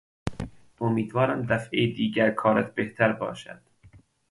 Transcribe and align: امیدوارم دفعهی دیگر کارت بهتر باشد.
امیدوارم 0.81 1.45
دفعهی 1.45 1.93
دیگر 1.93 2.31
کارت 2.31 2.75
بهتر 2.75 3.13
باشد. 3.13 3.61